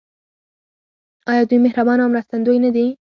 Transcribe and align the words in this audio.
آیا 1.29 1.43
دوی 1.49 1.59
مهربان 1.65 1.99
او 2.01 2.09
مرستندوی 2.13 2.59
نه 2.65 2.69
دي؟ 2.75 2.85